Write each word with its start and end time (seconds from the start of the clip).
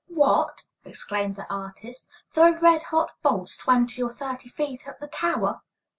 "What!" 0.07 0.65
exclaimed 0.83 1.35
the 1.35 1.45
artist. 1.53 2.07
"Throw 2.33 2.57
red 2.57 2.81
hot 2.81 3.11
bolts 3.21 3.55
twenty 3.55 4.01
or 4.01 4.11
thirty 4.11 4.49
feet 4.49 4.87
up 4.87 4.97
the 4.99 5.05
tower!" 5.05 5.61